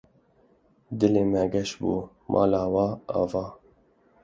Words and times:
dilê 0.99 1.23
me 1.31 1.43
geş 1.53 1.69
bû 1.81 1.93
mala 2.31 2.61
we 2.73 2.87
ava 3.19 3.45